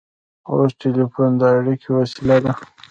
اوس 0.51 0.71
ټیلیفون 0.81 1.31
د 1.39 1.41
اړیکې 1.57 1.89
وسیله 1.97 2.37
ده. 2.43 2.51